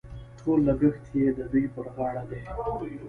ټول 0.39 0.59
لګښت 0.67 1.03
یې 1.19 1.27
د 1.37 1.39
دوی 1.51 1.65
پر 1.75 1.85
غاړه 1.95 2.23
دي. 2.29 2.39